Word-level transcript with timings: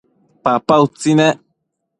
papa 0.43 0.75
utsi 0.85 1.11
nec 1.19 1.37